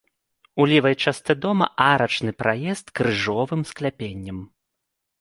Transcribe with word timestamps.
У 0.63 0.65
левай 0.71 0.95
частцы 1.03 1.35
дома 1.43 1.69
арачны 1.91 2.31
праезд 2.41 2.85
з 2.93 2.99
крыжовым 3.03 3.61
скляпеннем. 3.73 4.39